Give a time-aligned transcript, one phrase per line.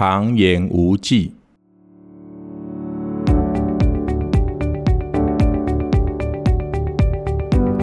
[0.00, 1.32] 唐言无忌。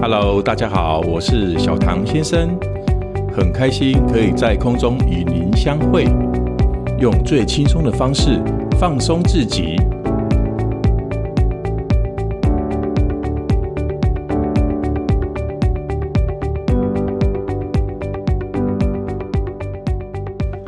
[0.02, 2.57] Hello，大家好，我是小唐先生，
[3.34, 6.05] 很开心可以在空中与您相会，
[7.00, 8.41] 用最轻松的方式
[8.79, 9.75] 放松自己。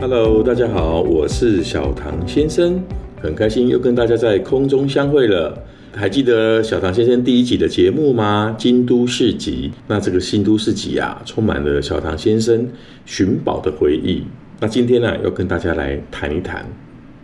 [0.10, 2.82] Hello，大家好，我是小唐先生，
[3.22, 5.62] 很开心又跟大家在空中相会了。
[5.94, 8.56] 还记得小唐先生第一集的节目吗？
[8.58, 9.70] 京都市集。
[9.86, 12.70] 那这个京都市集啊，充满了小唐先生
[13.06, 14.24] 寻宝的回忆。
[14.62, 16.66] 那今天呢、要跟大家来谈一谈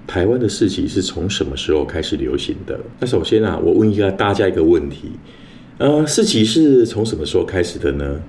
[0.06, 2.78] 台湾的市集是从什么时候开始流行的？
[3.00, 5.12] 那首先啊，我问一下大家一个问题：
[5.78, 8.20] 呃，市集是从什么时候开始的呢？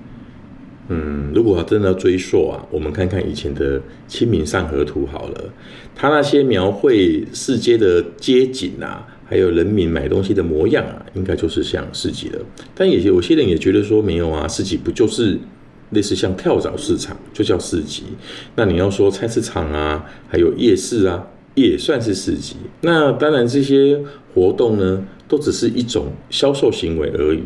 [0.89, 5.53] 嗯，如果真的要追溯啊，我们看看以前的《清明上河图》好了，
[5.95, 9.07] 他那些描绘市街的街景啊。
[9.27, 12.39] 还有人民买东西的模样啊，应该就是像市集了。
[12.75, 15.35] 但也有些人也觉得说没有啊，市集不就是
[15.89, 18.03] 类似像跳蚤市场，就叫市集。
[18.55, 22.55] 那你要说菜市场啊，还有夜市啊，也算是市集。
[22.81, 23.99] 那当然这些
[24.31, 27.41] 活动呢，都只是一种销售行为而已。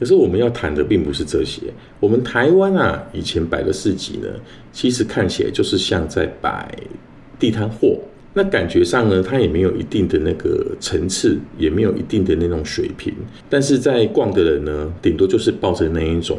[0.00, 1.60] 可是我们要谈的并不是这些。
[2.00, 4.28] 我们台湾啊，以前摆的市集呢，
[4.72, 6.74] 其实看起来就是像在摆
[7.38, 8.00] 地摊货。
[8.32, 13.12] 那感觉上呢，它也没有一定的那个层次，也没有一定的那种水平。
[13.50, 16.38] 但是在逛的人呢，顶多就是抱着那一种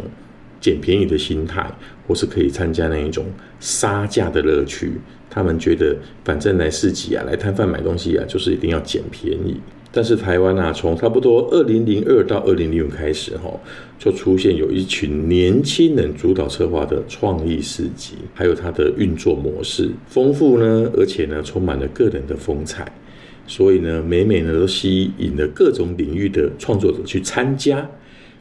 [0.60, 1.70] 捡便宜的心态，
[2.08, 3.26] 或是可以参加那一种
[3.60, 4.94] 杀价的乐趣。
[5.30, 9.58] 他们觉得，反正来市集啊，来摊贩买东西啊，就是一定要捡便宜。
[9.94, 13.52] 但是台湾啊，从差不多二零零二到二零零五开始，哈，
[14.00, 22.90] 就出现有一群年轻人主导策划的创意市集，还有它的运作模式丰富呢，而且呢，充满了个人的风采，
[23.46, 27.86] 所以呢，每每呢都吸引了各种领域的创作者去参加。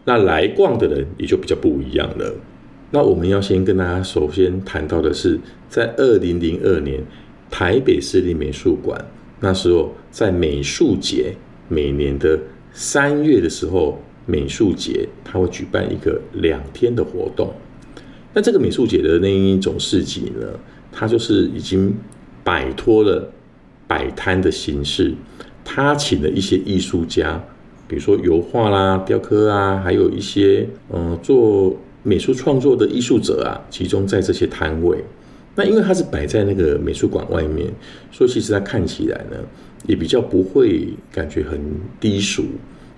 [0.04, 2.32] 那来逛的人也就比较不一样了。
[2.92, 5.36] 那我们要先跟大家首先谈到的是，
[5.68, 7.02] 在二零零二年，
[7.50, 9.04] 台北市立美术馆。
[9.40, 11.34] 那时候在美术节，
[11.68, 12.38] 每年的
[12.72, 17.52] 三月的时候，美术节它会举办一个两天的活动。
[18.32, 20.46] 那这个美术节的那一种市集呢，
[20.92, 21.92] 它就是已经
[22.44, 23.28] 摆脱了
[23.88, 25.14] 摆摊的形式，
[25.64, 27.42] 他请了一些艺术家，
[27.88, 35.04] 比如说油画啦、雕刻啊，还有一些嗯做美术创作的艺术者啊，集中在这些摊位。
[35.60, 37.70] 那因为它是摆在那个美术馆外面，
[38.10, 39.36] 所以其实它看起来呢，
[39.86, 41.60] 也比较不会感觉很
[42.00, 42.44] 低俗，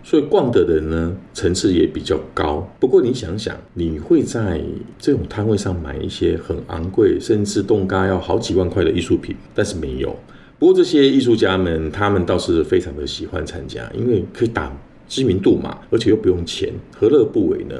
[0.05, 2.73] 所以逛的人呢，层次也比较高。
[2.79, 4.61] 不过你想想，你会在
[4.97, 10.15] 这种摊位上买一些很昂贵，甚至动辄要好几万块的艺术品，但是没有。
[10.61, 14.73] 不过这些艺术家们，他们倒是非常的喜欢参加，因为可以打
[15.13, 17.77] 知名度嘛，而且又不用钱，何乐不为呢？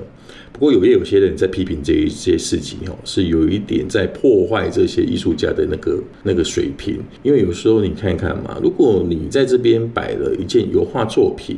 [0.53, 7.01] 不过有也有些人在批评这一些事情哦，是有一点在破坏这些艺术家的那个那个水平。
[7.23, 11.57] 因为有时候你看看嘛，如果你在这边摆了一件油画作品，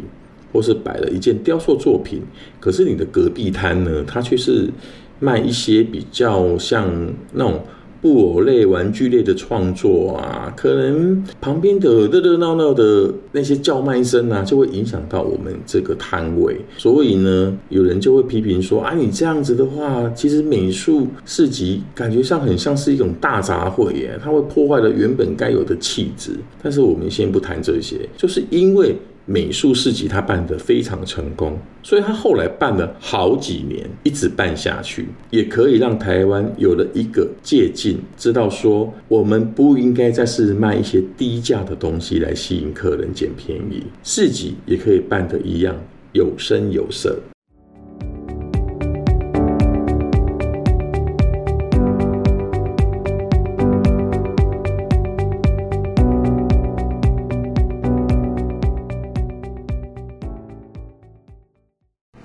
[0.53, 2.23] 或是摆了一件雕塑作品，
[2.61, 4.71] 可是你的隔壁摊呢，它却是
[5.19, 6.89] 卖一些比较像
[7.33, 7.61] 那种。
[8.05, 16.55] 布偶类、玩具类的创作啊，可能旁边的热热闹闹的那些叫卖声啊，就会影响到我们这个摊位。
[16.77, 26.33] 所以呢，有人就会批评说：“啊，你这样子的话，其实美术市集感觉上很像是一种大杂烩耶，它会破坏了原本该有的气质。”
[26.63, 28.95] 但是我们先不谈这些，就是因为。
[29.27, 45.75] 美术市集他办得非常成功，所以他后来办了好几年，一直办下去，也可以让台湾有了一个借鉴，知道说我们不应该再是卖一些低价的东西来吸引客人捡便宜，市集也可以办得一样
[46.13, 47.19] 有声有色。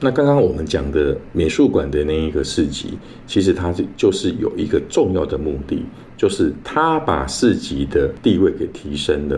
[0.01, 2.97] 那刚刚我们讲的美术馆的那一个市集，
[3.27, 5.83] 其实它就就是有一个重要的目的，
[6.15, 9.37] 就是它把市集的地位给提升了。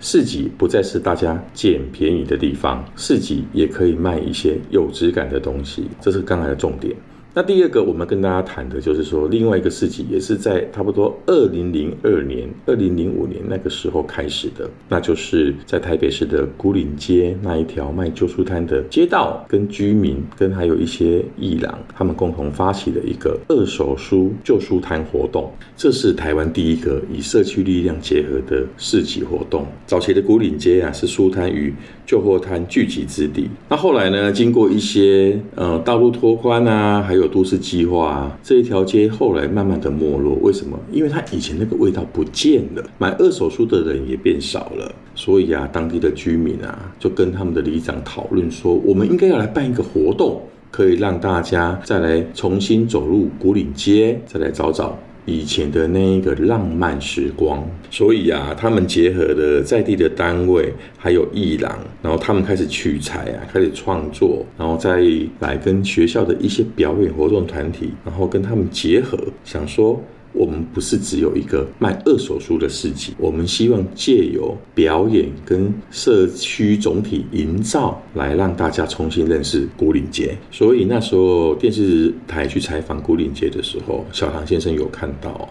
[0.00, 6.92] 市集不再是大家捡便宜的地方，市集也可以卖一些有质感的东西，这是刚才的重点。
[7.32, 25.52] 那第二个，我们跟大家谈的就是说，另外一个市集也是在差不多二零零二年、二零零五年那个时候开始的，那就是在台北市的古岭街那一条卖旧书摊的街道，跟居民跟还有一些艺廊，他们共同发起的一个二手书旧书摊活动。
[25.76, 29.64] 这是台湾第一个以社区力量结合的市集活动。
[29.86, 31.72] 早期的古岭街啊，是书摊与
[32.04, 33.48] 旧货摊聚集之地。
[33.68, 40.78] 那后来呢，经过一些呃道路拓宽啊，还有有都市计划啊，这一条街后来慢慢的没落，为什么？
[40.90, 50.40] 因为它以前那个味道不见了，买二手书的人也变少了，所以啊，当地的居民啊，就跟他们的里长讨论说，我们应该要来办一个活动，
[50.70, 54.98] 可以让大家再来重新走入古岭街，再来找找。
[55.26, 65.02] 以前的那一个浪漫时光，所以啊，他们结合了在地的单位，还有艺廊，然后他们开始取材啊，开始创作，然后再
[65.40, 70.02] 来跟学校的一些表演活动团体，然后跟他们结合，想说。
[70.32, 80.36] 我们不是只有一个卖二手书的市集，我们希望借由表演跟社区总体营造，来让大家重新认识古岭街。
[80.50, 85.48] 所以那时候电视台去采访古岭街的时候，小唐先生有看到。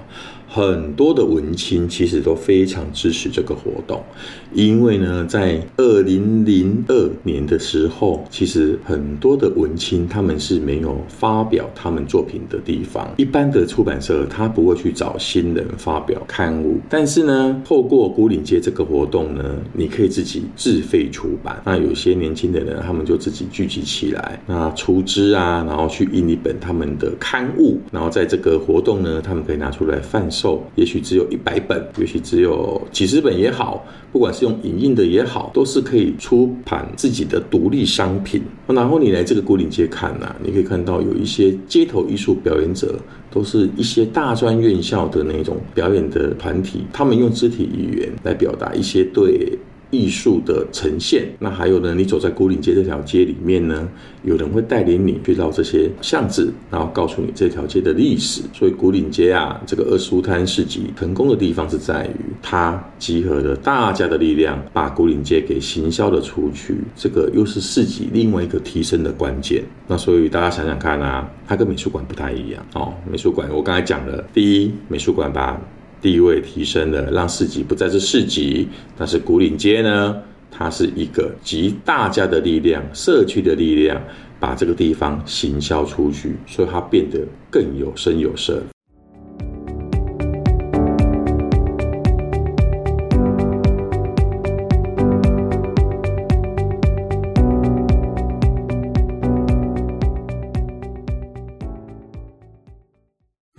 [0.52, 4.02] 很多的文青其实都非常支持这个活动，
[4.52, 13.14] 因为呢，在二零零二年的时候，其实很多的文青他们是没有发表他们作品的地方。
[13.18, 21.62] 一般的出版社他不会去找新人发表刊物，但是呢，透过牯岭街这个活动呢，你可以自己自费出版。
[21.64, 30.64] 那有些年轻的人，他们就自己聚集起来，那出资啊，然后去印一本他们的刊物，然后在这个活动呢，他们可以拿出来贩售。
[30.76, 38.42] 也许只有一百本，也许只有几十本也好，不管是用影印的也好，都是可以出版自己的独立商品。
[38.68, 42.96] 然后你来这个古岭街看呐、你可以看到有一些街头艺术表演者，
[43.30, 49.58] 都是一些大专院校的那种表演的团体，他们用肢体语言来表达一些对。
[49.92, 51.96] 艺术的呈现，那还有呢？
[51.96, 53.90] 你走在古岭街这条街里面呢，
[54.24, 58.44] 有人会带领你去到这些巷子，然后告诉你这条街的历史。
[58.54, 66.76] 所以古岭街啊，这个二书摊市集成功的地方是在于，它集合了大家的力量，把古岭街给行销了出去。
[66.96, 69.64] 这个又是市集另外一个提升的关键。
[69.88, 72.94] 那所以大家想想看啊，它跟美术馆不太一样哦。
[73.10, 75.60] 美术馆我刚才讲了，第一，美术馆吧。
[76.02, 78.68] 地位提升了，让市集不再是市集，
[78.98, 80.16] 但是古岭街呢，
[80.50, 84.02] 它是一个集大家的力量、社区的力量，
[84.40, 87.20] 把这个地方行销出去，所以它变得
[87.52, 88.62] 更有声有色。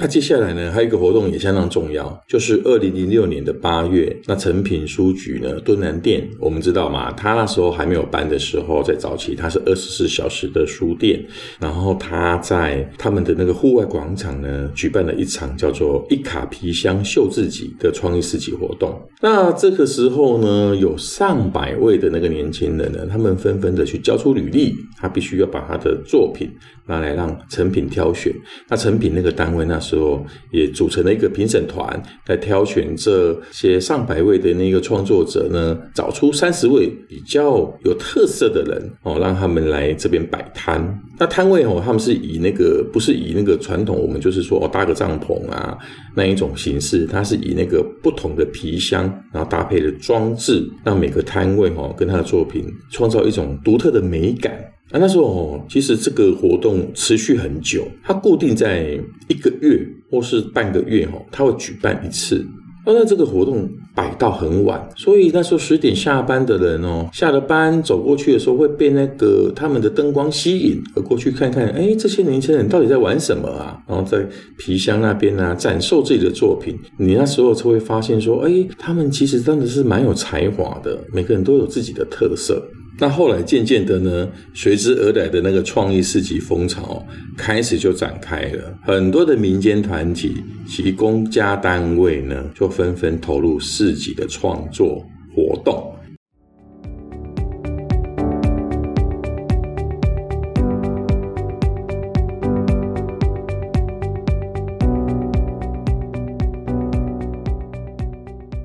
[0.01, 11.23] 那接下来呢，还有一个活动也相当重要，就是二零零六年的八月，那诚品书局呢，敦南店，我们知道嘛，他那时候还没有搬的时候，在早期，他是二十四小时的书店，
[11.61, 18.99] 然后他在他们的那个户外广场呢，举办了一场叫做“一卡皮箱秀自己”的创意市集活动。
[19.21, 26.51] 那这个时候呢，有上百位的那个年轻人呢，他们纷纷的去交出履历，他必须要把他的作品
[26.87, 28.33] 拿来让诚品挑选。
[28.67, 29.90] 那诚品那个单位那时。
[29.91, 40.81] 时候也组成了一个评审团，来挑选这些上百位的那个创作者呢，找出三十位比较有特色的人哦，让他们来这边摆摊。
[41.19, 45.77] 那摊位哦，他们是以那个不是以那个传统，我们就是说哦搭个帐篷啊
[46.15, 54.53] 那一种形式，它是以那个不同的皮箱，然后搭配的装置，让每个摊位哦跟他的作品创造一种独特的美感。
[54.91, 62.45] 啊，那时候，其实这个活动持续很久，它固定在一个月或是半个月哦，它会举办一次。
[62.93, 73.81] 那这个活动摆到很晚，所以那时候十点下班的人哦，下了班走过去的时候会被那个他们的灯光吸引，而过去看看，哎，这些年轻人到底在玩什么啊？
[73.87, 74.27] 然后在
[74.59, 82.61] 皮箱那边啊展售自己的作品，你那时候就会发现说，哎，他们其实真的是蛮有才华的，每个人都有自己的特色。
[82.99, 87.03] 那后来渐渐的呢，随之而来的那个创意市集风潮
[87.37, 95.03] 开始就展开了，很多的民间团体及公家单位呢，就纷纷投入市集的创作
[95.35, 95.95] 活动。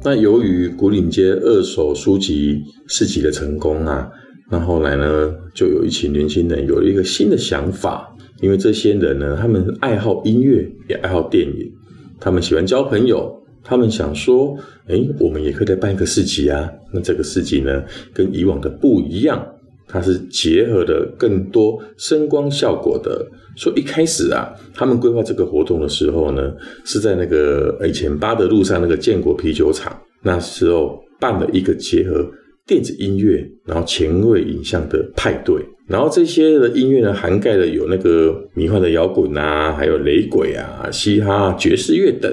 [0.05, 4.07] 那由于古岭街二手书籍市集的成功啊。
[4.51, 11.71] 那后来呢，就有一群年轻人有了一个新的想法，因为这些人呢，他们爱好音乐，也爱好电影，
[12.19, 16.71] 他们喜欢交朋友，他们想说，诶，我们也可以来办一个市集啊。
[16.93, 17.83] 那这个市集呢，
[18.13, 19.43] 跟以往的不一样，
[19.87, 23.25] 它是结合了更多声光效果的。
[23.57, 32.29] 所以一开始啊，他们规划这个活动的时候呢，是在那个以前八德路上那个建国啤酒厂，那时候办了一个结合
[32.67, 35.55] 电子音乐，然后前卫影像的派对。
[35.87, 42.29] 然后这些的音乐呢，涵盖了有那个迷幻的摇滚啊，还有雷鬼啊、嘻哈、爵士乐等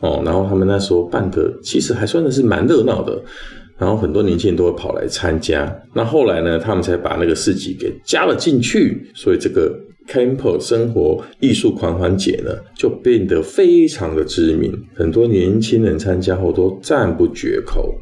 [0.00, 0.22] 哦。
[0.24, 3.20] 然后他们那时候办的其实还算的是蛮热闹的，
[3.80, 5.76] 然后很多年轻人都会跑来参加。
[5.94, 9.76] 那后来呢，他们才把那个市集给加了进去，所以这个。
[10.10, 17.94] Campo 生活艺术狂欢节呢，就变得非常的知名，很多年轻人参加后都赞不绝口。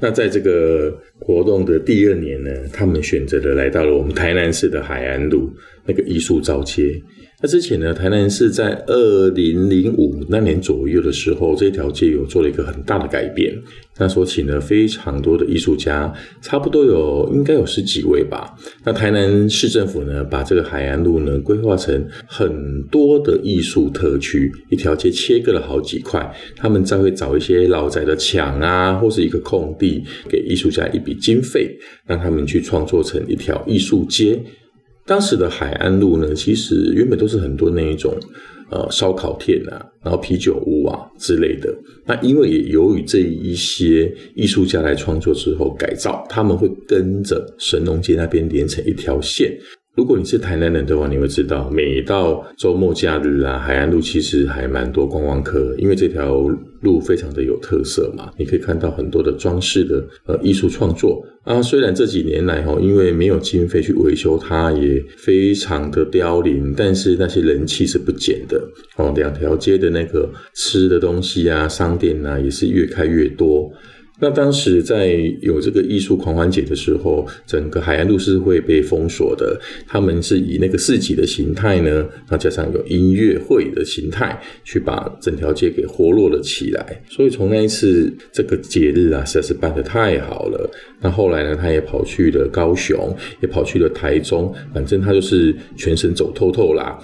[0.00, 5.50] 那在这个活动的第二年呢，他们选择了来到了我们台南市的海安路
[5.86, 7.00] 那个艺术造街。
[7.42, 13.52] 那之前呢，台南市在二零零五那年左右的时候，这条街有做了一个很大的改变。
[13.98, 18.54] 那时候请了非常多的艺术家，差不多有应该有十几位吧。
[18.84, 26.34] 那台南市政府呢，把这个海安路呢规划成很多的艺术特区，一条街切割了好几块。
[26.56, 34.42] 他们再会找一些老宅的墙啊，或是一个空地，给艺术家一笔经费，让他们去创作成一条艺术街。
[35.06, 38.16] 当时的海安路呢，其实原本都是很多那一种，
[38.70, 41.74] 呃，烧烤店啊，然后啤酒屋啊之类的。
[42.06, 49.54] 那因为也由于这一些艺术家来创作之后改造，他们会跟着神农街那边连成一条线。
[49.94, 56.34] 如果你是台南人的话，你会知道，每到周末假日啊，海岸路其实还蛮多观光客，因为这条
[56.80, 58.28] 路非常的有特色嘛。
[58.36, 61.62] 你可以看到很多的装饰的呃艺术创作啊。
[61.62, 68.60] 虽然这几年来哈，因为没有经费去维修，它也非常的凋零，但是那些人气是不减的
[68.96, 69.12] 哦。
[69.14, 73.70] 两条街的那个吃的东西啊，商店啊，也是越开越多。
[74.20, 79.60] 那当时在有这个艺术狂欢节的时候，整个海岸路是会被封锁的。
[79.88, 87.02] 他们是以那个市集的形态呢，那加上有音乐会的形态，去把整条街给活络了起来。
[87.10, 90.70] 所以从那一次这个节日啊，实在是办得太好了。
[91.00, 96.96] 那后来呢，他也跑去了高雄，也跑去了台中，反正他就是全省走透透啦。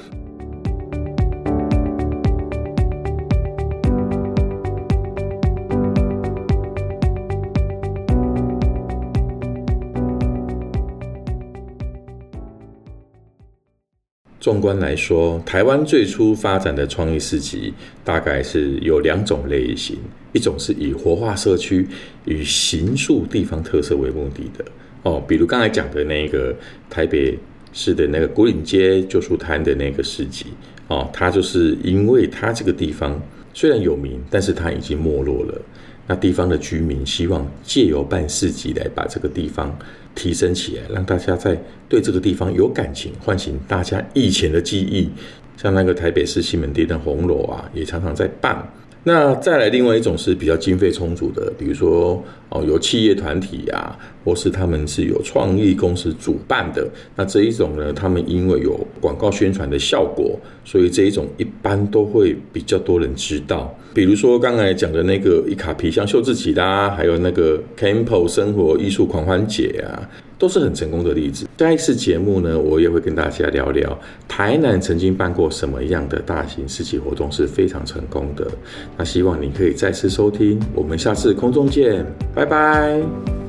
[14.41, 19.99] 纵观来说，台湾最初发展的创意市集大概是有两种类型，
[20.33, 21.87] 一种是以活化社区
[22.25, 24.65] 与形塑地方特色为目的的
[25.03, 26.57] 哦，比如刚才讲的那个
[26.89, 27.39] 台北
[27.75, 30.47] 市的那个古岭街旧书摊的那个市集
[30.89, 33.21] 哦，它就是因为它这个地方
[33.53, 35.61] 虽然有名，但是它已经没落了。
[36.11, 39.73] 那地方的居民希望借由办市集来把这个地方
[40.13, 41.57] 提升起来，让大家在
[41.89, 45.09] 对这个地方有感情，唤醒大家以前的记忆。
[45.57, 48.61] 像那个台北市西门町的红楼啊，也常常在办。
[49.03, 56.87] 那再来另外一种是比较经费充足的，比如说哦，有企业团体呀，或是他们是有创意公司主办的。
[57.17, 63.75] 那这一种呢，他们因为有广告宣传的效果，所以这一种一般都会比较多人知道。
[63.95, 70.07] 比如说刚才讲的那个伊卡皮箱秀自己啦，还有那个 Campo 生活艺术狂欢节啊。
[70.41, 71.47] 都是很成功的例子。
[71.59, 78.51] 下一次节目呢，我也会跟大家聊聊台南曾经办过什么样的大型市集活动是非常成功的。
[78.97, 82.05] 那希望你可以再次收听，我们下次空中见，
[82.35, 83.40] 拜拜。